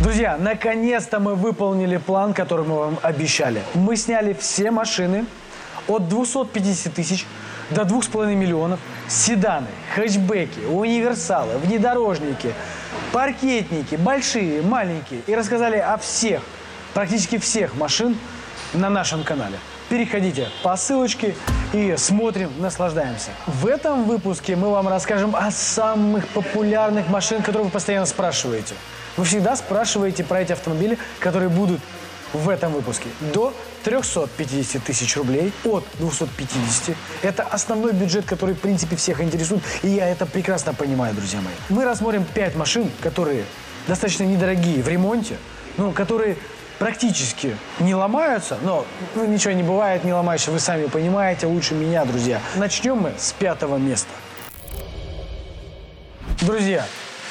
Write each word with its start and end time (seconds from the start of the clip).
Друзья, 0.00 0.38
наконец-то 0.38 1.20
мы 1.20 1.34
выполнили 1.34 1.98
план, 1.98 2.32
который 2.32 2.64
мы 2.64 2.78
вам 2.78 2.98
обещали. 3.02 3.62
Мы 3.74 3.96
сняли 3.96 4.32
все 4.32 4.70
машины 4.70 5.26
от 5.88 6.08
250 6.08 6.94
тысяч 6.94 7.26
до 7.68 7.82
2,5 7.82 8.34
миллионов. 8.34 8.80
Седаны, 9.08 9.66
хэтчбеки, 9.94 10.60
универсалы, 10.60 11.58
внедорожники, 11.58 12.54
паркетники, 13.12 13.96
большие, 13.96 14.62
маленькие. 14.62 15.20
И 15.26 15.34
рассказали 15.34 15.76
о 15.76 15.98
всех, 15.98 16.40
практически 16.94 17.36
всех 17.36 17.74
машин 17.74 18.16
на 18.72 18.88
нашем 18.88 19.22
канале. 19.22 19.58
Переходите 19.90 20.48
по 20.62 20.76
ссылочке 20.76 21.34
и 21.74 21.94
смотрим, 21.98 22.50
наслаждаемся. 22.58 23.32
В 23.46 23.66
этом 23.66 24.04
выпуске 24.04 24.56
мы 24.56 24.70
вам 24.70 24.88
расскажем 24.88 25.36
о 25.36 25.50
самых 25.50 26.26
популярных 26.28 27.10
машинах, 27.10 27.44
которые 27.44 27.66
вы 27.66 27.70
постоянно 27.70 28.06
спрашиваете. 28.06 28.76
Вы 29.16 29.24
всегда 29.24 29.56
спрашиваете 29.56 30.24
про 30.24 30.40
эти 30.40 30.52
автомобили, 30.52 30.98
которые 31.18 31.48
будут 31.48 31.80
в 32.32 32.48
этом 32.48 32.72
выпуске. 32.72 33.08
До 33.32 33.52
350 33.84 34.82
тысяч 34.82 35.16
рублей 35.16 35.52
от 35.64 35.84
250. 35.98 36.96
Это 37.22 37.42
основной 37.42 37.92
бюджет, 37.92 38.24
который, 38.24 38.54
в 38.54 38.60
принципе, 38.60 38.96
всех 38.96 39.20
интересует. 39.20 39.62
И 39.82 39.88
я 39.88 40.08
это 40.08 40.26
прекрасно 40.26 40.74
понимаю, 40.74 41.14
друзья 41.14 41.40
мои. 41.40 41.54
Мы 41.68 41.84
рассмотрим 41.84 42.24
5 42.24 42.56
машин, 42.56 42.90
которые 43.02 43.44
достаточно 43.88 44.24
недорогие 44.24 44.82
в 44.82 44.88
ремонте, 44.88 45.36
но 45.76 45.92
которые 45.92 46.36
практически 46.78 47.56
не 47.78 47.94
ломаются, 47.94 48.58
но 48.62 48.86
ну, 49.14 49.26
ничего 49.26 49.52
не 49.52 49.62
бывает 49.62 50.02
не 50.02 50.14
ломающего, 50.14 50.54
вы 50.54 50.60
сами 50.60 50.86
понимаете 50.86 51.46
лучше 51.46 51.74
меня, 51.74 52.04
друзья. 52.04 52.40
Начнем 52.56 52.96
мы 52.96 53.12
с 53.18 53.32
пятого 53.32 53.76
места. 53.76 54.08
Друзья, 56.40 56.86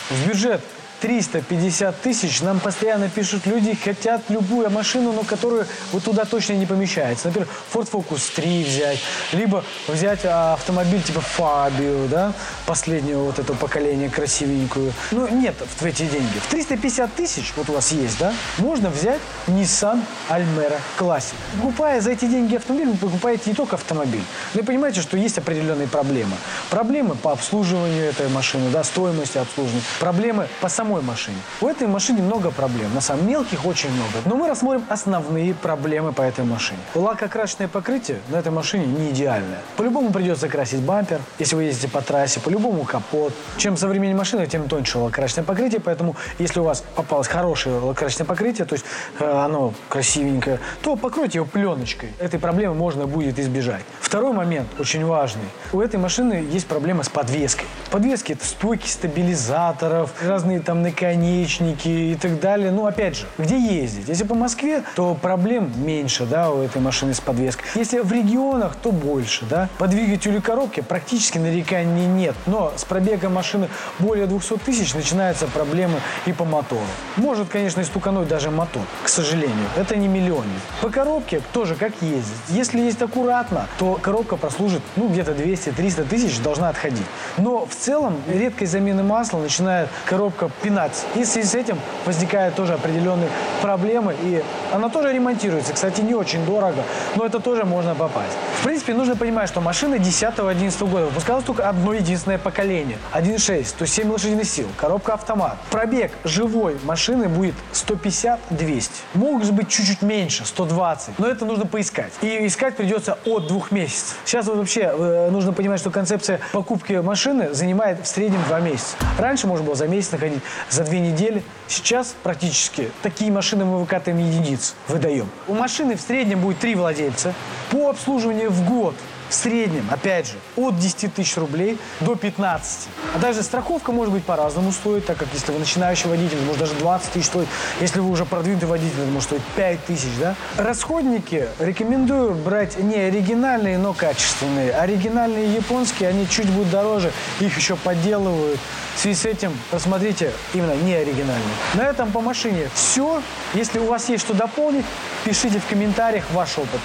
в 0.10 0.28
бюджет 0.28 0.62
350 1.02 2.02
тысяч 2.02 2.42
нам 2.42 2.60
постоянно 2.60 3.10
пишут 3.10 3.46
люди, 3.46 3.74
хотят 3.76 4.22
любую 4.30 4.70
машину, 4.70 5.14
но 5.14 5.24
которую 5.24 5.66
вот 5.92 6.04
туда 6.04 6.26
точно 6.26 6.54
не 6.54 6.66
помещается. 6.66 7.28
Например, 7.28 7.48
Ford 7.74 7.90
Focus 7.90 8.36
3 8.36 8.64
взять, 8.64 9.00
либо 9.32 9.64
взять 9.88 10.22
а, 10.26 10.54
автомобиль 10.54 11.02
типа 11.02 11.24
Fabio, 11.38 12.08
да, 12.08 12.34
последнего 12.66 13.24
вот 13.24 13.40
этого 13.40 13.56
поколения 13.56 14.10
красивенькую. 14.10 14.94
Ну, 15.12 15.28
нет 15.30 15.56
в 15.80 15.86
эти 15.86 16.04
деньги. 16.04 16.40
В 16.40 16.48
350 16.48 17.14
тысяч, 17.14 17.54
вот 17.56 17.70
у 17.70 17.74
вас 17.74 17.92
есть, 17.92 18.20
да, 18.20 18.34
можно 18.58 18.90
взять 18.90 19.22
Nissan 19.48 20.02
Almera 20.30 20.80
Classic. 20.98 21.36
Покупая 21.58 22.02
за 22.02 22.12
эти 22.12 22.26
деньги 22.26 22.56
автомобиль, 22.56 22.90
вы 22.90 22.98
покупаете 22.98 23.50
не 23.50 23.56
только 23.56 23.76
автомобиль. 23.76 24.24
Вы 24.54 24.64
понимаете, 24.64 25.02
что 25.02 25.18
есть 25.18 25.38
определенные 25.38 25.88
проблемы. 25.88 26.36
Проблемы 26.70 27.16
по 27.16 27.32
обслуживанию 27.32 28.06
этой 28.06 28.28
машины, 28.30 28.70
да, 28.72 28.84
стоимости 28.84 29.38
обслуживания. 29.38 29.84
Проблемы 30.00 30.48
по 30.62 30.70
самому 30.70 30.89
самой 30.90 31.04
машине. 31.04 31.38
У 31.62 31.68
этой 31.68 31.88
машины 31.88 32.22
много 32.22 32.50
проблем, 32.50 32.94
на 32.96 33.02
самом 33.02 33.28
мелких 33.28 33.66
очень 33.66 33.92
много. 33.92 34.10
Но 34.26 34.36
мы 34.36 34.48
рассмотрим 34.48 34.84
основные 34.90 35.54
проблемы 35.54 36.14
по 36.14 36.24
этой 36.24 36.44
машине. 36.44 36.80
Лакокрасочное 36.96 37.68
покрытие 37.68 38.18
на 38.30 38.38
этой 38.38 38.52
машине 38.52 38.88
не 38.88 39.12
идеальное. 39.12 39.60
По-любому 39.78 40.12
придется 40.12 40.48
красить 40.48 40.80
бампер, 40.80 41.22
если 41.38 41.56
вы 41.56 41.64
ездите 41.66 41.90
по 41.90 42.02
трассе, 42.02 42.40
по-любому 42.40 42.86
капот. 42.86 43.34
Чем 43.58 43.78
современнее 43.78 44.16
машина, 44.16 44.48
тем 44.48 44.68
тоньше 44.68 44.98
лакокрасочное 44.98 45.44
покрытие, 45.44 45.80
поэтому 45.80 46.16
если 46.40 46.60
у 46.60 46.64
вас 46.64 46.84
попалось 46.96 47.28
хорошее 47.28 47.76
лакокрасочное 47.76 48.26
покрытие, 48.26 48.66
то 48.66 48.74
есть 48.74 48.86
э, 49.20 49.32
оно 49.32 49.74
красивенькое, 49.90 50.60
то 50.82 50.96
покройте 50.96 51.38
его 51.38 51.46
пленочкой. 51.46 52.10
Этой 52.20 52.40
проблемы 52.40 52.74
можно 52.74 53.06
будет 53.06 53.38
избежать. 53.38 53.84
Второй 54.02 54.34
момент, 54.34 54.68
очень 54.80 55.06
важный. 55.06 55.44
У 55.72 55.82
этой 55.82 56.00
машины 56.00 56.48
есть 56.52 56.66
проблема 56.66 57.04
с 57.04 57.10
подвеской. 57.10 57.68
Подвески– 57.92 58.32
это 58.34 58.44
стойки 58.44 58.88
стабилизаторов, 58.88 60.12
разные 60.22 60.60
там 60.62 60.79
наконечники 60.80 61.88
и 61.88 62.16
так 62.16 62.40
далее. 62.40 62.72
Ну, 62.72 62.86
опять 62.86 63.18
же, 63.18 63.26
где 63.38 63.58
ездить? 63.58 64.08
Если 64.08 64.24
по 64.24 64.36
Москве, 64.36 64.84
то 64.96 65.16
проблем 65.16 65.72
меньше, 65.76 66.26
да, 66.26 66.50
у 66.50 66.62
этой 66.62 66.82
машины 66.82 67.14
с 67.14 67.20
подвеской. 67.20 67.66
Если 67.76 68.00
в 68.00 68.12
регионах, 68.12 68.76
то 68.76 68.92
больше, 68.92 69.46
да. 69.46 69.70
По 69.78 69.88
двигателю 69.88 70.42
коробки 70.42 70.82
практически 70.82 71.38
нареканий 71.38 72.06
нет. 72.06 72.36
Но 72.46 72.74
с 72.76 72.84
пробегом 72.86 73.34
машины 73.34 73.70
более 74.00 74.26
200 74.26 74.58
тысяч 74.58 74.94
начинаются 74.94 75.48
проблемы 75.48 76.00
и 76.26 76.34
по 76.34 76.46
мотору. 76.46 76.82
Может, 77.18 77.50
конечно, 77.50 77.82
истукануть 77.82 78.28
даже 78.28 78.52
мотор, 78.52 78.84
к 79.04 79.10
сожалению. 79.10 79.68
Это 79.76 79.96
не 79.96 80.08
миллионник. 80.08 80.62
По 80.82 80.90
коробке 80.90 81.42
тоже 81.54 81.76
как 81.76 81.94
ездить. 82.02 82.36
Если 82.50 82.80
ездить 82.80 83.02
аккуратно, 83.02 83.68
то 83.78 84.00
коробка 84.02 84.38
прослужит, 84.38 84.82
ну, 84.96 85.10
где-то 85.10 85.32
200-300 85.32 86.04
тысяч 86.08 86.40
должна 86.40 86.70
отходить. 86.70 87.06
Но 87.38 87.66
в 87.66 87.76
целом 87.76 88.16
редкость 88.28 88.72
замены 88.72 89.04
масла 89.04 89.40
начинает 89.40 89.90
коробка 90.06 90.50
пинать. 90.70 91.06
И 91.16 91.24
в 91.24 91.28
связи 91.28 91.48
с 91.48 91.56
этим 91.56 91.80
возникают 92.06 92.56
тоже 92.56 92.74
определенные 92.74 93.30
проблемы. 93.62 94.16
И 94.22 94.44
она 94.72 94.90
тоже 94.90 95.12
ремонтируется. 95.12 95.74
Кстати, 95.74 96.02
не 96.02 96.14
очень 96.14 96.46
дорого, 96.46 96.84
но 97.16 97.26
это 97.26 97.40
тоже 97.40 97.66
можно 97.66 97.96
попасть. 97.96 98.38
В 98.60 98.64
принципе, 98.64 98.94
нужно 98.94 99.16
понимать, 99.16 99.50
что 99.50 99.62
машина 99.62 99.96
10-11 99.96 100.88
года 100.88 101.06
выпускалась 101.06 101.44
только 101.44 101.68
одно 101.68 101.94
единственное 101.94 102.38
поколение. 102.38 102.98
1.6, 103.14 103.66
107 103.66 104.12
лошадиных 104.12 104.46
сил, 104.46 104.68
коробка 104.78 105.14
автомат. 105.14 105.58
Пробег 105.72 106.12
живой 106.24 106.78
машины 106.84 107.28
будет 107.28 107.56
150-200. 107.74 108.90
Могут 109.16 109.50
быть 109.52 109.70
чуть-чуть 109.70 110.04
меньше, 110.04 110.46
120. 110.46 111.18
Но 111.18 111.28
это 111.28 111.46
нужно 111.46 111.66
поискать. 111.66 112.14
И 112.22 112.46
искать 112.46 112.76
придется 112.76 113.18
от 113.26 113.48
двух 113.48 113.72
месяцев. 113.72 114.18
Сейчас 114.26 114.46
вот 114.46 114.58
вообще 114.58 114.82
э, 114.82 115.30
нужно 115.32 115.54
понимать, 115.54 115.80
что 115.80 115.90
концепция 115.90 116.40
покупки 116.52 116.94
машины 116.94 117.54
занимает 117.54 118.04
в 118.04 118.08
среднем 118.08 118.44
2 118.48 118.60
месяца. 118.60 118.96
Раньше 119.18 119.48
можно 119.48 119.66
было 119.66 119.76
за 119.76 119.88
месяц 119.88 120.12
находить, 120.12 120.44
за 120.70 120.84
две 120.84 121.00
недели. 121.00 121.44
Сейчас 121.68 122.16
практически 122.24 122.92
такие 123.02 123.32
машины 123.32 123.66
мы 123.66 123.80
выкатываем 123.80 124.26
единиц, 124.26 124.76
выдаем. 124.88 125.30
У 125.48 125.54
машины 125.54 125.96
в 125.96 126.02
среднем 126.02 126.42
будет 126.42 126.60
три 126.60 126.76
владельца. 126.76 127.34
По 127.72 127.90
обслуживанию 127.90 128.50
в 128.52 128.68
год 128.68 128.96
в 129.30 129.34
среднем, 129.34 129.88
опять 129.92 130.28
же, 130.28 130.34
от 130.58 130.78
10 130.78 131.14
тысяч 131.14 131.38
рублей 131.38 131.78
до 132.02 132.16
15. 132.16 132.90
А 133.16 133.20
даже 133.20 133.44
страховка 133.44 133.92
может 133.92 134.14
быть 134.14 134.24
по-разному 134.24 134.72
стоить, 134.72 135.06
так 135.06 135.18
как 135.18 135.28
если 135.34 135.52
вы 135.52 135.60
начинающий 135.60 136.10
водитель, 136.10 136.40
может 136.42 136.60
даже 136.60 136.74
20 136.76 137.12
тысяч 137.12 137.28
стоить. 137.28 137.48
Если 137.80 138.00
вы 138.00 138.10
уже 138.10 138.26
продвинутый 138.26 138.68
водитель, 138.68 139.06
может 139.06 139.30
стоить 139.30 139.44
5 139.56 139.86
тысяч, 139.86 140.10
да? 140.20 140.36
Расходники 140.58 141.48
рекомендую 141.60 142.34
брать 142.34 142.78
не 142.80 142.96
оригинальные, 142.96 143.78
но 143.78 143.94
качественные. 143.94 144.72
Оригинальные 144.74 145.54
японские, 145.54 146.10
они 146.10 146.28
чуть 146.28 146.50
будут 146.50 146.72
дороже, 146.72 147.12
их 147.40 147.56
еще 147.56 147.76
подделывают. 147.76 148.60
В 148.96 149.00
связи 149.00 149.16
с 149.16 149.26
этим 149.26 149.58
посмотрите 149.72 150.34
именно 150.54 150.74
не 150.74 150.94
оригинальные. 150.94 151.56
На 151.76 151.84
этом 151.84 152.12
по 152.12 152.20
машине 152.20 152.70
все. 152.74 153.22
Если 153.54 153.80
у 153.80 153.86
вас 153.86 154.10
есть 154.10 154.26
что 154.26 154.34
дополнить, 154.34 154.86
пишите 155.24 155.60
в 155.60 155.66
комментариях 155.68 156.26
ваш 156.32 156.58
опыт. 156.58 156.82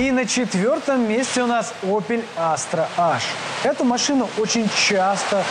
И 0.00 0.10
на 0.12 0.24
четвертом 0.24 1.06
месте 1.06 1.42
у 1.42 1.46
нас 1.46 1.74
Opel 1.82 2.24
Astra 2.34 2.86
H. 2.96 3.20
Эту 3.64 3.84
машину 3.84 4.30
очень 4.38 4.66
часто 4.74 5.44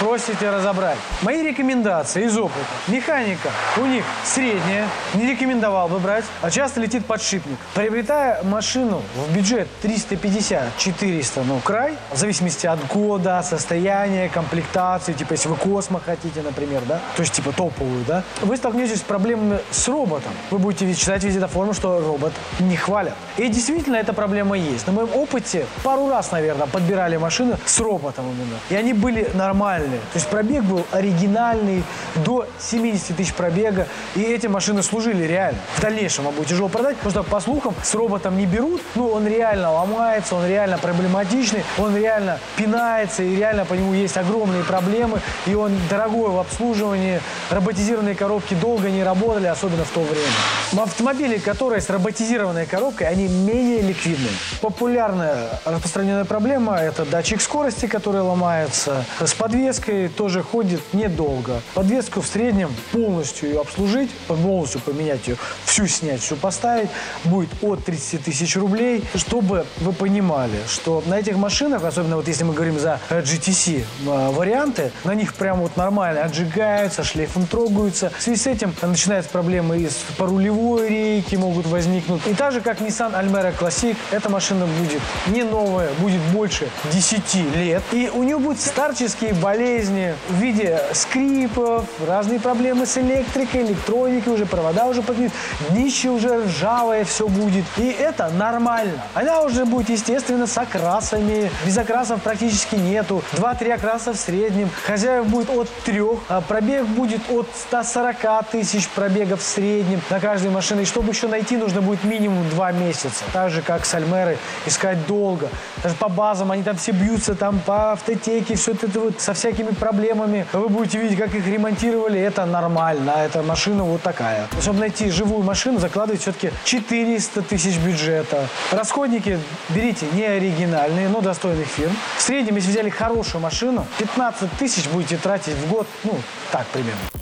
просите 0.00 0.50
разобрать. 0.50 0.96
Мои 1.22 1.42
рекомендации 1.42 2.24
из 2.24 2.36
опыта. 2.36 2.64
Механика 2.88 3.50
у 3.76 3.84
них 3.84 4.02
средняя, 4.24 4.88
не 5.14 5.26
рекомендовал 5.26 5.88
бы 5.88 5.98
брать, 5.98 6.24
а 6.40 6.50
часто 6.50 6.80
летит 6.80 7.04
подшипник. 7.04 7.58
Приобретая 7.74 8.42
машину 8.42 9.02
в 9.14 9.34
бюджет 9.34 9.68
350-400, 9.82 11.42
ну, 11.46 11.60
край, 11.62 11.94
в 12.10 12.16
зависимости 12.16 12.66
от 12.66 12.84
года, 12.86 13.42
состояния, 13.42 14.28
комплектации, 14.30 15.12
типа, 15.12 15.32
если 15.32 15.48
вы 15.48 15.56
космо 15.56 16.00
хотите, 16.00 16.40
например, 16.42 16.80
да, 16.88 17.00
то 17.16 17.22
есть, 17.22 17.34
типа, 17.34 17.52
топовую, 17.52 18.04
да, 18.06 18.24
вы 18.40 18.56
столкнетесь 18.56 19.00
с 19.00 19.02
проблемами 19.02 19.58
с 19.70 19.86
роботом. 19.88 20.32
Вы 20.50 20.58
будете 20.58 20.94
читать 20.94 21.22
везде 21.24 21.46
форму, 21.46 21.74
что 21.74 22.00
робот 22.00 22.32
не 22.58 22.76
хвалят. 22.76 23.14
И 23.36 23.48
действительно, 23.48 23.96
эта 23.96 24.12
проблема 24.12 24.56
есть. 24.56 24.86
На 24.86 24.92
моем 24.92 25.10
опыте 25.14 25.66
пару 25.82 26.08
раз, 26.08 26.30
наверное, 26.32 26.66
подбирали 26.66 27.16
машины 27.16 27.58
с 27.66 27.80
роботом 27.80 28.24
именно. 28.26 28.58
И 28.70 28.74
они 28.74 28.92
были 28.92 29.28
нормальные 29.34 29.89
оригинальные. 29.90 30.00
То 30.00 30.16
есть 30.16 30.28
пробег 30.28 30.62
был 30.64 30.86
оригинальный, 30.92 31.84
до 32.24 32.46
70 32.58 33.16
тысяч 33.16 33.34
пробега. 33.34 33.86
И 34.14 34.22
эти 34.22 34.46
машины 34.46 34.82
служили 34.82 35.24
реально. 35.24 35.58
В 35.76 35.80
дальнейшем 35.80 36.24
вам 36.24 36.34
будет 36.34 36.48
тяжело 36.48 36.68
продать, 36.68 36.96
потому 36.96 37.10
что, 37.10 37.22
по 37.22 37.40
слухам, 37.40 37.74
с 37.82 37.94
роботом 37.94 38.38
не 38.38 38.46
берут. 38.46 38.82
Ну, 38.94 39.08
он 39.08 39.26
реально 39.26 39.72
ломается, 39.72 40.34
он 40.34 40.46
реально 40.46 40.78
проблематичный, 40.78 41.64
он 41.78 41.96
реально 41.96 42.38
пинается, 42.56 43.22
и 43.22 43.36
реально 43.36 43.64
по 43.64 43.74
нему 43.74 43.94
есть 43.94 44.16
огромные 44.16 44.64
проблемы. 44.64 45.20
И 45.46 45.54
он 45.54 45.72
дорогой 45.88 46.30
в 46.30 46.38
обслуживании. 46.38 47.20
Роботизированные 47.50 48.14
коробки 48.14 48.54
долго 48.54 48.90
не 48.90 49.02
работали, 49.02 49.46
особенно 49.46 49.84
в 49.84 49.90
то 49.90 50.00
время. 50.00 50.82
Автомобили, 50.82 51.38
которые 51.38 51.80
с 51.80 51.90
роботизированной 51.90 52.66
коробкой, 52.66 53.08
они 53.08 53.28
менее 53.28 53.82
ликвидны. 53.82 54.28
Популярная 54.60 55.60
распространенная 55.64 56.24
проблема– 56.24 56.76
это 56.78 57.04
датчик 57.04 57.40
скорости, 57.40 57.86
который 57.86 58.20
ломается, 58.20 59.04
с 59.20 59.34
подвеской 59.34 59.79
подвеской 59.80 60.08
тоже 60.08 60.42
ходит 60.42 60.80
недолго. 60.92 61.60
Подвеску 61.74 62.20
в 62.20 62.26
среднем 62.26 62.74
полностью 62.92 63.48
ее 63.48 63.60
обслужить, 63.60 64.10
полностью 64.26 64.80
поменять 64.80 65.26
ее, 65.26 65.36
всю 65.64 65.86
снять, 65.86 66.20
всю 66.20 66.36
поставить, 66.36 66.88
будет 67.24 67.50
от 67.62 67.84
30 67.84 68.24
тысяч 68.24 68.56
рублей. 68.56 69.04
Чтобы 69.14 69.64
вы 69.78 69.92
понимали, 69.92 70.58
что 70.68 71.02
на 71.06 71.18
этих 71.18 71.36
машинах, 71.36 71.84
особенно 71.84 72.16
вот 72.16 72.28
если 72.28 72.44
мы 72.44 72.54
говорим 72.54 72.78
за 72.78 73.00
GTC 73.10 73.80
э, 73.80 74.30
варианты, 74.30 74.92
на 75.04 75.14
них 75.14 75.34
прям 75.34 75.60
вот 75.60 75.76
нормально 75.76 76.24
отжигаются, 76.24 77.04
шлейфом 77.04 77.46
трогаются. 77.46 78.10
В 78.18 78.22
связи 78.22 78.40
с 78.40 78.46
этим 78.46 78.74
начинаются 78.82 79.30
проблемы 79.30 79.78
из 79.78 79.94
по 80.16 80.26
рулевой 80.26 80.88
рейки 80.88 81.36
могут 81.36 81.66
возникнуть. 81.66 82.26
И 82.26 82.34
так 82.34 82.52
же, 82.52 82.60
как 82.60 82.80
Nissan 82.80 83.12
Almera 83.12 83.54
Classic, 83.56 83.96
эта 84.10 84.28
машина 84.28 84.66
будет 84.66 85.00
не 85.28 85.42
новая, 85.42 85.90
будет 85.98 86.20
больше 86.32 86.68
10 86.92 87.34
лет. 87.56 87.82
И 87.92 88.10
у 88.12 88.22
нее 88.22 88.38
будут 88.38 88.60
старческие 88.60 89.34
болезни 89.34 89.59
в 89.60 90.34
виде 90.40 90.80
скрипов, 90.92 91.84
разные 92.06 92.40
проблемы 92.40 92.86
с 92.86 92.96
электрикой, 92.96 93.62
электроникой, 93.62 94.32
уже 94.32 94.46
провода 94.46 94.86
уже 94.86 95.02
подвинут, 95.02 95.32
днище 95.68 96.08
уже 96.08 96.44
ржавое 96.44 97.04
все 97.04 97.28
будет. 97.28 97.64
И 97.76 97.90
это 97.90 98.30
нормально. 98.30 99.02
Она 99.14 99.42
уже 99.42 99.66
будет, 99.66 99.90
естественно, 99.90 100.46
с 100.46 100.56
окрасами. 100.56 101.50
Без 101.66 101.76
окрасов 101.76 102.22
практически 102.22 102.76
нету. 102.76 103.22
Два-три 103.32 103.70
окраса 103.70 104.14
в 104.14 104.16
среднем. 104.16 104.70
Хозяев 104.86 105.26
будет 105.26 105.50
от 105.50 105.68
трех. 105.84 106.20
А 106.28 106.40
пробег 106.40 106.86
будет 106.86 107.20
от 107.30 107.46
140 107.54 108.48
тысяч 108.50 108.88
пробегов 108.88 109.40
в 109.40 109.44
среднем 109.44 110.00
на 110.08 110.20
каждой 110.20 110.50
машине. 110.50 110.82
И 110.82 110.86
чтобы 110.86 111.12
еще 111.12 111.28
найти, 111.28 111.58
нужно 111.58 111.82
будет 111.82 112.02
минимум 112.04 112.48
два 112.48 112.72
месяца. 112.72 113.24
Так 113.32 113.50
же, 113.50 113.60
как 113.60 113.84
с 113.84 113.94
Альмерой, 113.94 114.38
искать 114.64 115.06
долго. 115.06 115.48
Даже 115.82 115.94
по 115.96 116.08
базам 116.08 116.50
они 116.50 116.62
там 116.62 116.76
все 116.76 116.92
бьются, 116.92 117.34
там 117.34 117.60
по 117.60 117.92
автотеке, 117.92 118.54
все 118.54 118.72
это 118.72 118.88
вот 118.98 119.20
со 119.20 119.34
всякими 119.34 119.49
проблемами. 119.52 120.46
Вы 120.52 120.68
будете 120.68 120.98
видеть, 120.98 121.18
как 121.18 121.34
их 121.34 121.46
ремонтировали. 121.46 122.20
Это 122.20 122.46
нормально. 122.46 123.10
Эта 123.10 123.42
машина 123.42 123.84
вот 123.84 124.02
такая. 124.02 124.46
Чтобы 124.60 124.80
найти 124.80 125.10
живую 125.10 125.42
машину, 125.42 125.78
закладывать 125.78 126.22
все-таки 126.22 126.50
400 126.64 127.42
тысяч 127.42 127.76
бюджета. 127.78 128.48
Расходники 128.72 129.38
берите 129.68 130.06
не 130.12 130.24
оригинальные, 130.24 131.08
но 131.08 131.20
достойных 131.20 131.66
фирм. 131.66 131.92
В 132.16 132.22
среднем, 132.22 132.56
если 132.56 132.70
взяли 132.70 132.90
хорошую 132.90 133.40
машину, 133.40 133.86
15 133.98 134.50
тысяч 134.58 134.88
будете 134.88 135.16
тратить 135.16 135.54
в 135.54 135.70
год, 135.70 135.86
ну, 136.04 136.14
так 136.50 136.66
примерно. 136.68 137.19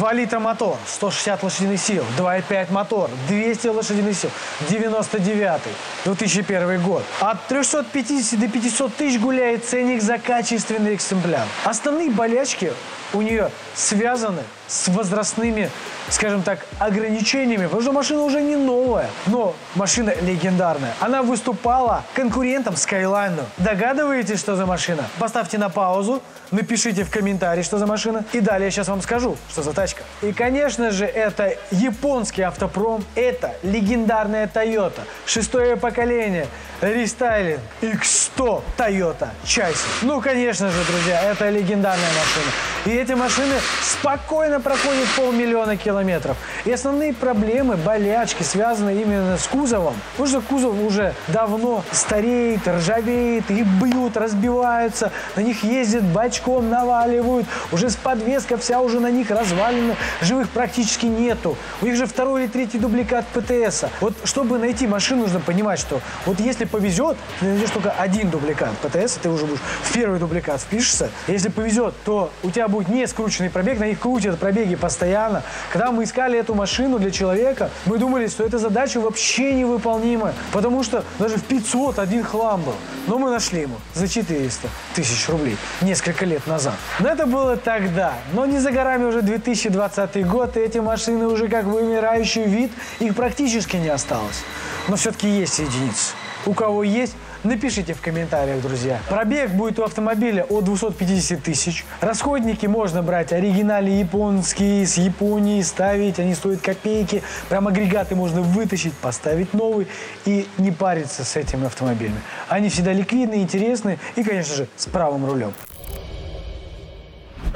2 0.00 0.14
литра 0.14 0.38
мотор, 0.38 0.78
160 0.86 1.42
лошадиных 1.42 1.78
сил, 1.78 2.02
2,5 2.16 2.72
мотор, 2.72 3.10
200 3.28 3.66
лошадиных 3.66 4.16
сил, 4.16 4.30
99 4.70 5.60
2001 6.06 6.82
год. 6.82 7.04
От 7.20 7.46
350 7.48 8.40
до 8.40 8.48
500 8.48 8.94
тысяч 8.94 9.20
гуляет 9.20 9.66
ценник 9.66 10.00
за 10.00 10.16
качественный 10.16 10.94
экземпляр. 10.94 11.46
Основные 11.64 12.10
болячки 12.10 12.72
у 13.12 13.22
нее 13.22 13.50
связаны 13.74 14.42
с 14.66 14.88
возрастными, 14.88 15.68
скажем 16.08 16.42
так, 16.42 16.64
ограничениями, 16.78 17.64
потому 17.64 17.82
что 17.82 17.92
машина 17.92 18.22
уже 18.22 18.40
не 18.40 18.56
новая, 18.56 19.10
но 19.26 19.54
машина 19.74 20.14
легендарная. 20.22 20.94
Она 21.00 21.22
выступала 21.22 22.04
конкурентом 22.14 22.74
Skyline. 22.74 23.42
Догадываетесь, 23.58 24.38
что 24.38 24.54
за 24.54 24.66
машина? 24.66 25.04
Поставьте 25.18 25.58
на 25.58 25.70
паузу, 25.70 26.22
напишите 26.52 27.04
в 27.04 27.10
комментарии, 27.10 27.62
что 27.62 27.78
за 27.78 27.86
машина, 27.86 28.24
и 28.32 28.40
далее 28.40 28.66
я 28.66 28.70
сейчас 28.70 28.88
вам 28.88 29.02
скажу, 29.02 29.36
что 29.50 29.62
за 29.62 29.72
тачка. 29.72 30.02
И, 30.22 30.32
конечно 30.32 30.92
же, 30.92 31.04
это 31.04 31.56
японский 31.72 32.42
автопром, 32.42 33.04
это 33.16 33.54
легендарная 33.64 34.46
Toyota, 34.46 35.00
шестое 35.26 35.76
поколение, 35.76 36.46
рестайлинг 36.80 37.60
X100 37.82 38.62
Toyota 38.78 39.28
Chassis. 39.44 39.74
Ну, 40.02 40.20
конечно 40.20 40.70
же, 40.70 40.84
друзья, 40.84 41.22
это 41.22 41.48
легендарная 41.48 42.08
машина. 42.08 42.52
И 42.86 42.98
эти 43.00 43.12
машины 43.12 43.54
спокойно 43.82 44.60
проходят 44.60 45.08
полмиллиона 45.16 45.76
километров. 45.76 46.36
И 46.64 46.70
основные 46.70 47.14
проблемы, 47.14 47.76
болячки 47.76 48.42
связаны 48.42 49.00
именно 49.00 49.38
с 49.38 49.46
кузовом. 49.46 49.94
Потому 50.12 50.28
что 50.28 50.40
кузов 50.42 50.74
уже 50.78 51.14
давно 51.28 51.82
стареет, 51.92 52.66
ржавеет, 52.68 53.50
их 53.50 53.66
бьют, 53.66 54.16
разбиваются, 54.16 55.12
на 55.36 55.40
них 55.40 55.64
ездят 55.64 56.04
бачком, 56.04 56.68
наваливают. 56.68 57.46
Уже 57.72 57.88
с 57.88 57.96
подвеска 57.96 58.58
вся 58.58 58.80
уже 58.80 59.00
на 59.00 59.10
них 59.10 59.30
развалена, 59.30 59.96
живых 60.20 60.50
практически 60.50 61.06
нету. 61.06 61.56
У 61.80 61.86
них 61.86 61.96
же 61.96 62.06
второй 62.06 62.42
или 62.42 62.50
третий 62.50 62.78
дубликат 62.78 63.24
ПТС. 63.28 63.84
Вот 64.00 64.14
чтобы 64.24 64.58
найти 64.58 64.86
машину, 64.86 65.22
нужно 65.22 65.40
понимать, 65.40 65.78
что 65.78 66.00
вот 66.26 66.38
если 66.40 66.66
повезет, 66.66 67.16
ты 67.40 67.46
найдешь 67.46 67.70
только 67.70 67.92
один 67.92 68.28
дубликат 68.28 68.72
ПТС, 68.82 69.14
ты 69.14 69.30
уже 69.30 69.46
будешь 69.46 69.60
в 69.82 69.92
первый 69.92 70.18
дубликат 70.18 70.60
впишешься. 70.60 71.08
Если 71.28 71.48
повезет, 71.48 71.94
то 72.04 72.30
у 72.42 72.50
тебя 72.50 72.68
будет 72.68 72.89
не 72.90 73.06
скрученный 73.06 73.50
пробег, 73.50 73.78
на 73.78 73.84
них 73.84 74.00
крутят 74.00 74.38
пробеги 74.38 74.74
постоянно. 74.74 75.42
Когда 75.72 75.90
мы 75.90 76.04
искали 76.04 76.38
эту 76.38 76.54
машину 76.54 76.98
для 76.98 77.10
человека, 77.10 77.70
мы 77.86 77.98
думали, 77.98 78.26
что 78.26 78.44
эта 78.44 78.58
задача 78.58 79.00
вообще 79.00 79.54
невыполнима, 79.54 80.34
потому 80.52 80.82
что 80.82 81.04
даже 81.18 81.36
в 81.36 81.44
500 81.44 81.98
один 81.98 82.24
хлам 82.24 82.62
был. 82.62 82.74
Но 83.06 83.18
мы 83.18 83.30
нашли 83.30 83.62
ему 83.62 83.76
за 83.94 84.08
400 84.08 84.68
тысяч 84.94 85.28
рублей 85.28 85.56
несколько 85.80 86.24
лет 86.24 86.46
назад. 86.46 86.74
Но 86.98 87.08
это 87.08 87.26
было 87.26 87.56
тогда. 87.56 88.14
Но 88.32 88.46
не 88.46 88.58
за 88.58 88.70
горами 88.70 89.04
уже 89.04 89.22
2020 89.22 90.26
год, 90.26 90.56
и 90.56 90.60
эти 90.60 90.78
машины 90.78 91.26
уже 91.26 91.48
как 91.48 91.64
вымирающий 91.64 92.44
вид, 92.44 92.72
их 92.98 93.14
практически 93.14 93.76
не 93.76 93.88
осталось. 93.88 94.42
Но 94.88 94.96
все-таки 94.96 95.28
есть 95.28 95.58
единицы. 95.58 96.12
У 96.46 96.54
кого 96.54 96.82
есть, 96.82 97.14
напишите 97.44 97.94
в 97.94 98.00
комментариях, 98.00 98.60
друзья. 98.62 99.00
Пробег 99.08 99.50
будет 99.50 99.78
у 99.78 99.82
автомобиля 99.82 100.44
от 100.44 100.64
250 100.64 101.42
тысяч. 101.42 101.84
Расходники 102.00 102.66
можно 102.66 103.02
брать 103.02 103.32
оригинальные 103.32 104.00
японские, 104.00 104.86
с 104.86 104.96
Японии 104.96 105.62
ставить, 105.62 106.18
они 106.18 106.34
стоят 106.34 106.60
копейки. 106.60 107.22
Прям 107.48 107.68
агрегаты 107.68 108.14
можно 108.14 108.42
вытащить, 108.42 108.94
поставить 108.94 109.54
новый 109.54 109.86
и 110.24 110.46
не 110.58 110.70
париться 110.70 111.24
с 111.24 111.36
этими 111.36 111.66
автомобилями. 111.66 112.20
Они 112.48 112.68
всегда 112.68 112.92
ликвидные, 112.92 113.42
интересные 113.42 113.98
и, 114.16 114.22
конечно 114.22 114.54
же, 114.54 114.68
с 114.76 114.86
правым 114.86 115.26
рулем. 115.26 115.52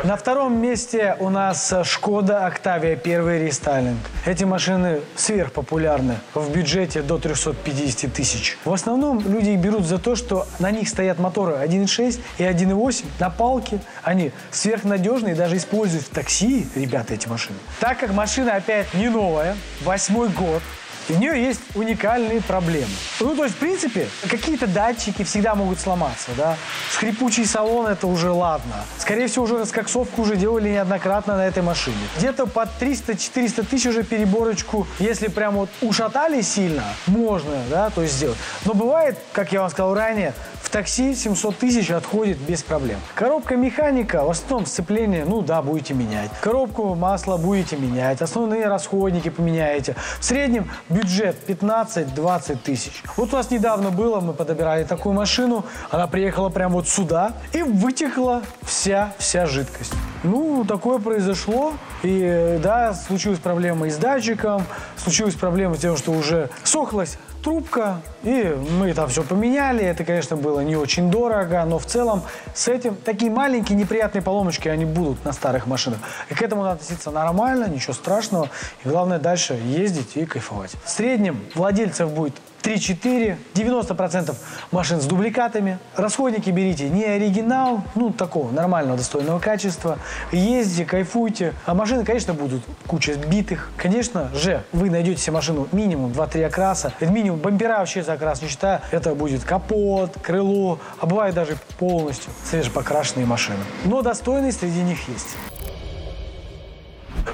На 0.04 0.18
втором 0.18 0.60
месте 0.60 1.16
у 1.18 1.30
нас 1.30 1.72
Шкода 1.84 2.44
Октавия 2.44 2.94
первый 2.94 3.46
рестайлинг. 3.46 4.00
Эти 4.26 4.44
машины 4.44 5.00
сверхпопулярны 5.16 6.16
в 6.34 6.54
бюджете 6.54 7.00
до 7.00 7.16
350 7.16 8.12
тысяч. 8.12 8.58
В 8.66 8.72
основном 8.74 9.26
люди 9.26 9.50
их 9.50 9.60
берут 9.60 9.86
за 9.86 9.98
то, 9.98 10.14
что 10.14 10.46
на 10.58 10.70
них 10.70 10.90
стоят 10.90 11.18
моторы 11.18 11.54
1.6 11.54 12.20
и 12.36 12.42
1.8 12.42 13.06
на 13.18 13.30
палке. 13.30 13.80
Они 14.02 14.30
сверхнадежные, 14.50 15.34
даже 15.34 15.56
используют 15.56 16.04
в 16.04 16.10
такси, 16.10 16.68
ребята, 16.74 17.14
эти 17.14 17.26
машины. 17.26 17.56
Так 17.80 18.00
как 18.00 18.12
машина 18.12 18.56
опять 18.56 18.92
не 18.92 19.08
новая, 19.08 19.56
восьмой 19.84 20.28
год, 20.28 20.60
у 21.08 21.14
нее 21.14 21.42
есть 21.42 21.60
уникальные 21.74 22.40
проблемы. 22.40 22.92
Ну, 23.20 23.34
то 23.36 23.44
есть, 23.44 23.56
в 23.56 23.58
принципе, 23.58 24.08
какие-то 24.28 24.66
датчики 24.66 25.24
всегда 25.24 25.54
могут 25.54 25.78
сломаться, 25.80 26.30
да. 26.36 26.56
Скрипучий 26.92 27.46
салон– 27.46 27.86
это 27.88 28.06
уже 28.06 28.30
ладно. 28.30 28.84
Скорее 28.98 29.28
всего, 29.28 29.44
уже 29.44 29.58
раскоксовку 29.58 30.22
уже 30.22 30.36
делали 30.36 30.70
неоднократно 30.70 31.36
на 31.36 31.46
этой 31.46 31.62
машине. 31.62 31.96
Где-то 32.18 32.46
под 32.46 32.68
300-400 32.80 33.66
тысяч 33.66 33.86
уже 33.86 34.02
переборочку, 34.02 34.86
если 34.98 35.28
прям 35.28 35.54
вот 35.54 35.70
ушатали 35.80 36.40
сильно, 36.40 36.84
можно, 37.06 37.56
да, 37.70 37.90
то 37.90 38.02
есть 38.02 38.14
сделать. 38.14 38.38
Но 38.64 38.74
бывает, 38.74 39.18
как 39.32 39.52
я 39.52 39.60
вам 39.60 39.70
сказал 39.70 39.94
ранее, 39.94 40.34
такси 40.74 41.14
700 41.14 41.56
тысяч 41.56 41.92
отходит 41.92 42.36
без 42.38 42.64
проблем. 42.64 42.98
Коробка 43.14 43.54
механика, 43.54 44.24
в 44.24 44.30
основном 44.30 44.66
сцепление, 44.66 45.24
ну 45.24 45.40
да, 45.40 45.62
будете 45.62 45.94
менять. 45.94 46.32
Коробку 46.40 46.96
масла 46.96 47.36
будете 47.36 47.76
менять, 47.76 48.20
основные 48.20 48.66
расходники 48.66 49.28
поменяете. 49.28 49.94
В 50.18 50.24
среднем 50.24 50.68
бюджет 50.88 51.36
15-20 51.46 52.58
тысяч. 52.64 53.04
Вот 53.16 53.32
у 53.32 53.36
нас 53.36 53.52
недавно 53.52 53.92
было, 53.92 54.18
мы 54.18 54.32
подобирали 54.32 54.82
такую 54.82 55.14
машину, 55.14 55.64
она 55.92 56.08
приехала 56.08 56.48
прямо 56.48 56.74
вот 56.74 56.88
сюда 56.88 57.34
и 57.52 57.62
вытекла 57.62 58.42
вся, 58.62 59.14
вся 59.18 59.46
жидкость. 59.46 59.92
Ну, 60.24 60.64
такое 60.64 60.98
произошло, 60.98 61.74
и 62.02 62.58
да, 62.60 62.94
случилась 62.94 63.38
проблема 63.38 63.86
и 63.86 63.90
с 63.90 63.96
датчиком, 63.96 64.64
случилась 64.96 65.36
проблема 65.36 65.76
с 65.76 65.78
тем, 65.78 65.96
что 65.96 66.10
уже 66.10 66.50
сохлась 66.64 67.16
трубка, 67.44 68.00
и 68.22 68.56
мы 68.78 68.94
там 68.94 69.08
все 69.10 69.22
поменяли. 69.22 69.84
Это, 69.84 70.02
конечно, 70.04 70.34
было 70.36 70.60
не 70.60 70.76
очень 70.76 71.10
дорого, 71.10 71.62
но 71.66 71.78
в 71.78 71.84
целом 71.84 72.22
с 72.54 72.68
этим 72.68 72.96
такие 72.96 73.30
маленькие 73.30 73.76
неприятные 73.76 74.22
поломочки, 74.22 74.66
они 74.68 74.86
будут 74.86 75.22
на 75.26 75.32
старых 75.32 75.66
машинах. 75.66 75.98
И 76.30 76.34
к 76.34 76.42
этому 76.42 76.62
надо 76.62 76.76
относиться 76.76 77.10
нормально, 77.10 77.68
ничего 77.68 77.92
страшного. 77.92 78.48
И 78.84 78.88
главное 78.88 79.18
дальше 79.18 79.54
ездить 79.62 80.16
и 80.16 80.24
кайфовать. 80.24 80.72
В 80.84 80.88
среднем 80.88 81.44
владельцев 81.54 82.10
будет 82.10 82.34
3-4, 82.64 83.36
90% 83.54 84.34
машин 84.72 85.00
с 85.00 85.04
дубликатами. 85.04 85.78
Расходники 85.96 86.48
берите 86.48 86.88
не 86.88 87.04
оригинал, 87.04 87.82
ну, 87.94 88.10
такого 88.10 88.50
нормального, 88.50 88.96
достойного 88.96 89.38
качества. 89.38 89.98
Ездите, 90.32 90.86
кайфуйте. 90.86 91.52
А 91.66 91.74
машины, 91.74 92.04
конечно, 92.04 92.32
будут 92.32 92.62
куча 92.86 93.16
битых. 93.16 93.70
Конечно 93.76 94.30
же, 94.34 94.64
вы 94.72 94.88
найдете 94.88 95.20
себе 95.20 95.34
машину 95.34 95.68
минимум 95.72 96.12
2-3 96.12 96.44
окраса. 96.44 96.92
Минимум 97.00 97.38
бампера 97.38 97.78
вообще 97.78 98.02
за 98.02 98.14
окрас 98.14 98.40
не 98.40 98.48
считаю. 98.48 98.80
Это 98.90 99.14
будет 99.14 99.44
капот, 99.44 100.16
крыло, 100.22 100.78
а 100.98 101.06
бывает 101.06 101.34
даже 101.34 101.58
полностью 101.78 102.32
свежепокрашенные 102.50 103.26
машины. 103.26 103.58
Но 103.84 104.00
достойные 104.00 104.52
среди 104.52 104.80
них 104.80 105.06
есть. 105.08 105.36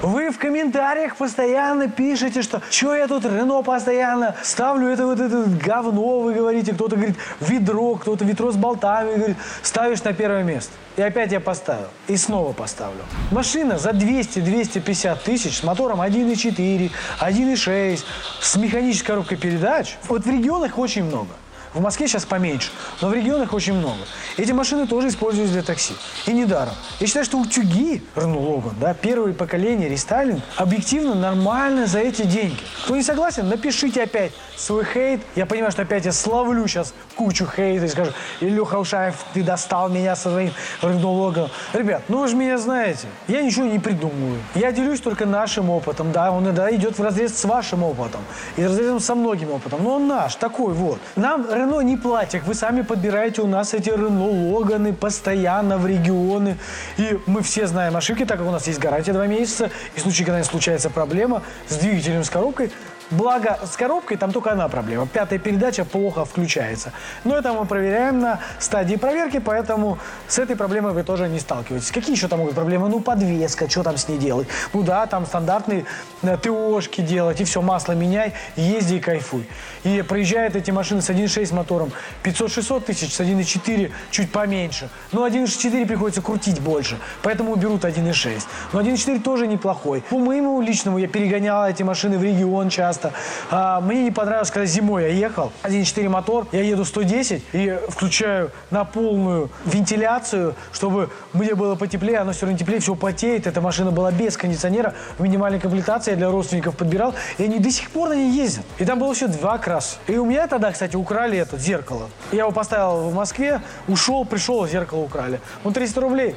Вы 0.01 0.31
в 0.31 0.37
комментариях 0.37 1.15
постоянно 1.15 1.87
пишете, 1.87 2.41
что 2.41 2.61
что 2.69 2.95
я 2.95 3.07
тут 3.07 3.25
Рено 3.25 3.61
постоянно 3.61 4.35
ставлю 4.43 4.87
это 4.87 5.05
вот 5.05 5.19
это 5.19 5.43
говно, 5.63 6.19
вы 6.19 6.33
говорите, 6.33 6.73
кто-то 6.73 6.95
говорит 6.95 7.17
ведро, 7.39 7.95
кто-то 7.95 8.25
ведро 8.25 8.51
с 8.51 8.55
болтами, 8.55 9.15
говорит, 9.15 9.37
ставишь 9.61 10.03
на 10.03 10.13
первое 10.13 10.43
место. 10.43 10.71
И 10.97 11.01
опять 11.01 11.31
я 11.31 11.39
поставил. 11.39 11.87
И 12.07 12.17
снова 12.17 12.53
поставлю. 12.53 13.03
Машина 13.31 13.77
за 13.77 13.91
200-250 13.91 15.17
тысяч 15.23 15.57
с 15.57 15.63
мотором 15.63 16.01
1.4, 16.01 16.91
1.6, 17.19 17.99
с 18.41 18.55
механической 18.55 19.07
коробкой 19.07 19.37
передач. 19.37 19.97
Вот 20.07 20.25
в 20.25 20.29
регионах 20.29 20.77
очень 20.77 21.03
много. 21.03 21.29
В 21.73 21.79
Москве 21.79 22.07
сейчас 22.07 22.25
поменьше, 22.25 22.69
но 22.99 23.07
в 23.07 23.13
регионах 23.13 23.53
очень 23.53 23.73
много. 23.73 23.99
Эти 24.35 24.51
машины 24.51 24.87
тоже 24.87 25.07
используются 25.07 25.53
для 25.53 25.63
такси. 25.63 25.93
И 26.25 26.33
недаром. 26.33 26.73
Я 26.99 27.07
считаю, 27.07 27.23
что 27.23 27.37
утюги 27.37 28.03
Renault 28.15 28.45
Logan, 28.45 28.73
да, 28.79 28.93
первое 28.93 29.33
поколение 29.33 29.87
рестайлинг, 29.87 30.43
объективно 30.57 31.15
нормально 31.15 31.87
за 31.87 31.99
эти 31.99 32.23
деньги. 32.23 32.57
Кто 32.83 32.97
не 32.97 33.03
согласен, 33.03 33.47
напишите 33.47 34.03
опять 34.03 34.33
свой 34.57 34.83
хейт. 34.85 35.21
Я 35.35 35.45
понимаю, 35.45 35.71
что 35.71 35.83
опять 35.83 36.05
я 36.05 36.11
славлю 36.11 36.67
сейчас 36.67 36.93
кучу 37.15 37.45
хейта 37.45 37.85
и 37.85 37.87
скажу, 37.87 38.11
Илюха 38.41 38.75
Ушаев, 38.75 39.15
ты 39.33 39.41
достал 39.41 39.89
меня 39.89 40.15
со 40.15 40.29
своим 40.29 40.51
Renault 40.81 41.01
Logan. 41.01 41.49
Ребят, 41.73 42.03
ну 42.09 42.19
вы 42.19 42.27
же 42.27 42.35
меня 42.35 42.57
знаете. 42.57 43.07
Я 43.27 43.41
ничего 43.41 43.65
не 43.65 43.79
придумываю. 43.79 44.41
Я 44.55 44.73
делюсь 44.73 44.99
только 44.99 45.25
нашим 45.25 45.69
опытом. 45.69 46.11
Да, 46.11 46.31
он 46.31 46.43
иногда 46.43 46.73
идет 46.75 46.99
в 46.99 47.03
разрез 47.03 47.37
с 47.37 47.45
вашим 47.45 47.83
опытом. 47.83 48.21
И 48.57 48.61
в 48.61 48.65
разрез 48.65 49.05
со 49.05 49.15
многими 49.15 49.51
опытом. 49.51 49.83
Но 49.83 49.95
он 49.95 50.07
наш, 50.07 50.35
такой 50.35 50.73
вот. 50.73 50.99
Нам 51.15 51.45
Рено 51.61 51.81
не 51.81 51.95
платит. 51.95 52.43
Вы 52.43 52.55
сами 52.55 52.81
подбираете 52.81 53.41
у 53.41 53.47
нас 53.47 53.73
эти 53.75 53.89
Рено 53.89 54.25
Логаны 54.25 54.93
постоянно 54.93 55.77
в 55.77 55.85
регионы. 55.85 56.57
И 56.97 57.19
мы 57.27 57.43
все 57.43 57.67
знаем 57.67 57.95
ошибки, 57.95 58.25
так 58.25 58.39
как 58.39 58.47
у 58.47 58.51
нас 58.51 58.65
есть 58.65 58.79
гарантия 58.79 59.13
два 59.13 59.27
месяца. 59.27 59.69
И 59.95 59.99
в 59.99 60.01
случае, 60.01 60.25
когда 60.25 60.43
случается 60.43 60.89
проблема 60.89 61.43
с 61.67 61.75
двигателем, 61.75 62.23
с 62.23 62.29
коробкой, 62.29 62.71
Благо, 63.11 63.59
с 63.69 63.75
коробкой 63.75 64.15
там 64.15 64.31
только 64.31 64.51
одна 64.51 64.69
проблема. 64.69 65.05
Пятая 65.05 65.37
передача 65.37 65.83
плохо 65.83 66.23
включается. 66.23 66.93
Но 67.25 67.37
это 67.37 67.51
мы 67.51 67.65
проверяем 67.65 68.19
на 68.19 68.39
стадии 68.57 68.95
проверки, 68.95 69.39
поэтому 69.39 69.97
с 70.29 70.39
этой 70.39 70.55
проблемой 70.55 70.93
вы 70.93 71.03
тоже 71.03 71.27
не 71.27 71.39
сталкиваетесь. 71.39 71.91
Какие 71.91 72.15
еще 72.15 72.29
там 72.29 72.39
могут 72.39 72.55
проблемы? 72.55 72.87
Ну, 72.87 73.01
подвеска, 73.01 73.69
что 73.69 73.83
там 73.83 73.97
с 73.97 74.07
ней 74.07 74.17
делать? 74.17 74.47
Ну 74.71 74.83
да, 74.83 75.05
там 75.07 75.25
стандартные 75.25 75.85
э, 76.21 76.37
ТОшки 76.37 77.01
делать, 77.01 77.41
и 77.41 77.43
все, 77.43 77.61
масло 77.61 77.91
меняй, 77.91 78.33
езди 78.55 78.95
и 78.95 78.99
кайфуй. 79.01 79.45
И 79.83 80.01
проезжают 80.03 80.55
эти 80.55 80.71
машины 80.71 81.01
с 81.01 81.09
1.6 81.09 81.53
мотором 81.53 81.91
500-600 82.23 82.81
тысяч, 82.85 83.13
с 83.13 83.19
1.4 83.19 83.91
чуть 84.11 84.31
поменьше. 84.31 84.89
Но 85.11 85.27
1.4 85.27 85.85
приходится 85.85 86.21
крутить 86.21 86.61
больше, 86.61 86.97
поэтому 87.23 87.55
берут 87.55 87.83
1.6. 87.83 88.43
Но 88.71 88.79
1.4 88.79 89.21
тоже 89.21 89.47
неплохой. 89.47 90.01
По 90.09 90.17
моему 90.17 90.61
личному 90.61 90.97
я 90.97 91.09
перегонял 91.09 91.67
эти 91.67 91.83
машины 91.83 92.17
в 92.17 92.23
регион 92.23 92.69
часто 92.69 93.00
часто. 93.01 93.13
А, 93.49 93.81
мне 93.81 94.03
не 94.03 94.11
понравилось, 94.11 94.51
когда 94.51 94.65
зимой 94.65 95.03
я 95.03 95.09
ехал, 95.09 95.51
1.4 95.63 96.09
мотор, 96.09 96.47
я 96.51 96.61
еду 96.61 96.85
110 96.85 97.43
и 97.53 97.79
включаю 97.89 98.51
на 98.69 98.85
полную 98.85 99.49
вентиляцию, 99.65 100.55
чтобы 100.71 101.09
мне 101.33 101.55
было 101.55 101.75
потеплее, 101.75 102.19
оно 102.19 102.31
все 102.31 102.45
равно 102.45 102.57
теплее, 102.57 102.79
все 102.79 102.95
потеет. 102.95 103.47
Эта 103.47 103.61
машина 103.61 103.91
была 103.91 104.11
без 104.11 104.37
кондиционера, 104.37 104.93
в 105.17 105.23
минимальной 105.23 105.59
комплектации, 105.59 106.11
я 106.11 106.17
для 106.17 106.29
родственников 106.29 106.77
подбирал, 106.77 107.13
и 107.37 107.43
они 107.43 107.59
до 107.59 107.71
сих 107.71 107.89
пор 107.91 108.09
на 108.09 108.13
ней 108.13 108.31
ездят. 108.31 108.65
И 108.77 108.85
там 108.85 108.99
было 108.99 109.13
все 109.13 109.27
два 109.27 109.57
краса. 109.57 109.97
И 110.07 110.17
у 110.17 110.25
меня 110.25 110.47
тогда, 110.47 110.71
кстати, 110.71 110.95
украли 110.95 111.37
это 111.37 111.57
зеркало. 111.57 112.09
Я 112.31 112.39
его 112.39 112.51
поставил 112.51 113.09
в 113.09 113.13
Москве, 113.13 113.61
ушел, 113.87 114.25
пришел, 114.25 114.67
зеркало 114.67 115.01
украли. 115.01 115.39
Ну, 115.63 115.71
300 115.71 116.01
рублей 116.01 116.35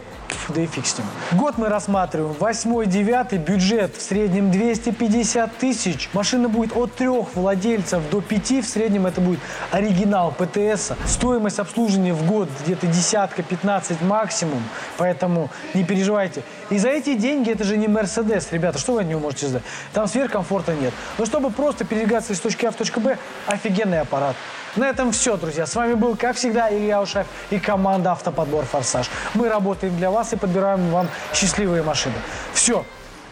да 0.48 0.60
и 0.60 0.66
фиг 0.66 0.86
с 0.86 0.98
ним. 0.98 1.06
Год 1.32 1.58
мы 1.58 1.68
рассматриваем. 1.68 2.34
Восьмой, 2.38 2.86
девятый, 2.86 3.38
бюджет 3.38 3.96
в 3.96 4.02
среднем 4.02 4.50
250 4.50 5.56
тысяч. 5.56 6.08
Машина 6.12 6.48
будет 6.54 6.76
от 6.76 6.94
трех 6.94 7.34
владельцев 7.34 8.02
до 8.10 8.20
пяти. 8.20 8.62
В 8.62 8.66
среднем 8.66 9.06
это 9.06 9.20
будет 9.20 9.40
оригинал 9.70 10.32
ПТС. 10.32 10.92
Стоимость 11.06 11.58
обслуживания 11.58 12.14
в 12.14 12.24
год 12.26 12.48
где-то 12.64 12.86
десятка, 12.86 13.42
15 13.42 14.00
максимум. 14.02 14.62
Поэтому 14.96 15.50
не 15.74 15.84
переживайте. 15.84 16.42
И 16.70 16.78
за 16.78 16.88
эти 16.88 17.14
деньги 17.14 17.50
это 17.50 17.64
же 17.64 17.76
не 17.76 17.88
Мерседес, 17.88 18.48
ребята. 18.52 18.78
Что 18.78 18.94
вы 18.94 19.00
от 19.00 19.06
него 19.06 19.20
можете 19.20 19.48
сдать? 19.48 19.62
Там 19.92 20.06
сверхкомфорта 20.06 20.74
нет. 20.74 20.94
Но 21.18 21.26
чтобы 21.26 21.50
просто 21.50 21.84
передвигаться 21.84 22.32
из 22.32 22.40
точки 22.40 22.66
А 22.66 22.70
в 22.70 22.76
точку 22.76 23.00
Б, 23.00 23.18
офигенный 23.46 24.00
аппарат. 24.00 24.36
На 24.76 24.88
этом 24.88 25.12
все, 25.12 25.36
друзья. 25.36 25.66
С 25.66 25.74
вами 25.74 25.94
был, 25.94 26.16
как 26.16 26.36
всегда, 26.36 26.72
Илья 26.72 27.02
Ушаев 27.02 27.26
и 27.50 27.58
команда 27.58 28.12
«Автоподбор 28.12 28.64
Форсаж». 28.64 29.10
Мы 29.34 29.48
работаем 29.48 29.96
для 29.96 30.10
вас 30.10 30.32
и 30.32 30.36
подбираем 30.36 30.90
вам 30.90 31.08
счастливые 31.32 31.82
машины. 31.82 32.16
Все. 32.52 32.84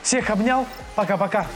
Всех 0.02 0.30
обнял. 0.30 0.66
Пока-пока. 0.94 1.46